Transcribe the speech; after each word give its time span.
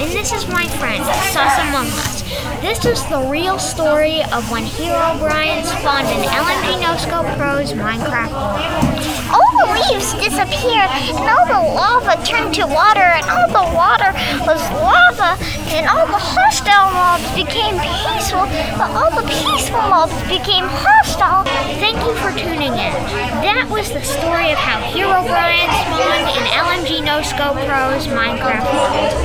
and 0.00 0.10
this 0.12 0.32
is 0.32 0.48
my 0.48 0.66
friend, 0.80 1.04
Sus 1.28 1.58
Among 1.68 1.84
Us. 2.00 2.22
This 2.62 2.84
is 2.86 3.04
the 3.12 3.20
real 3.28 3.58
story 3.58 4.22
of 4.32 4.50
when 4.50 4.64
Herobrine 4.64 5.60
spawned 5.60 6.08
in 6.08 6.24
LMG 6.24 6.80
No 6.80 6.96
Scope 6.96 7.28
Pro's 7.36 7.74
Minecraft. 7.74 8.32
All 9.28 9.50
the 9.60 9.68
leaves 9.76 10.14
disappeared, 10.16 10.88
and 11.04 11.28
all 11.28 11.44
the 11.44 11.60
lava 11.76 12.16
turned 12.24 12.54
to 12.54 12.66
water, 12.66 13.12
and 13.12 13.28
all 13.28 13.48
the 13.52 13.76
water 13.76 14.12
was 14.48 14.60
lava, 14.80 15.36
and 15.76 15.86
all 15.86 16.06
the 16.06 16.16
hostile 16.16 16.88
mobs 16.96 17.28
became 17.36 17.76
peaceful, 17.76 18.48
but 18.80 18.88
all 18.96 19.12
the 19.12 19.28
peaceful 19.28 19.84
mobs 19.84 20.16
became 20.32 20.64
hostile. 20.64 21.44
Thank 21.76 22.00
you 22.00 22.14
for 22.24 22.32
tuning 22.32 22.72
in. 22.72 22.92
That 23.44 23.68
was 23.68 23.92
the 23.92 24.00
story 24.00 24.50
of 24.50 24.58
how 24.58 24.80
Herobrine 24.80 25.68
spawned 25.84 26.32
in 26.40 26.44
LMG 26.56 27.04
No 27.04 27.20
Scope 27.20 27.60
Pro's 27.68 28.08
Minecraft 28.08 28.64
world. 28.72 29.19